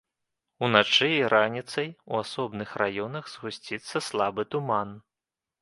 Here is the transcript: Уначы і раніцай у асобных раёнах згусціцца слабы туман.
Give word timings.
Уначы 0.67 1.09
і 1.17 1.19
раніцай 1.33 1.87
у 1.91 2.13
асобных 2.23 2.73
раёнах 2.85 3.31
згусціцца 3.35 3.97
слабы 4.11 4.51
туман. 4.57 4.99